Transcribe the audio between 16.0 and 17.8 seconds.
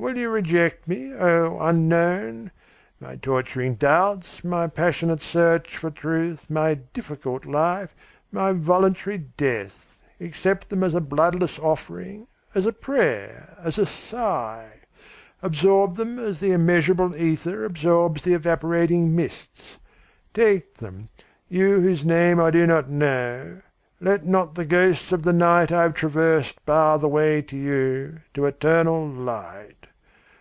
as the immeasurable ether